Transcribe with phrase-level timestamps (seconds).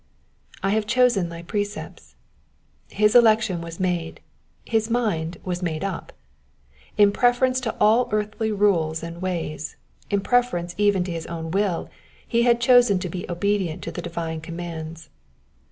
[0.01, 0.03] '^
[0.63, 2.15] I have chosen thy precepts.''
[2.89, 4.19] His election was made,
[4.65, 6.11] his mind was made up.
[6.97, 9.75] In g reference to all earthly rules and ways,
[10.09, 11.87] in preference even to his own will,
[12.33, 15.11] e had chosen to be obedient to the divine commands.